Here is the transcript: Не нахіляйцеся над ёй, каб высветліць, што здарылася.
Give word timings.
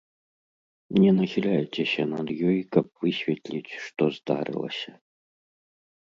Не 1.01 1.09
нахіляйцеся 1.17 2.05
над 2.13 2.27
ёй, 2.49 2.57
каб 2.77 2.85
высветліць, 3.03 3.71
што 3.89 4.03
здарылася. 4.17 4.91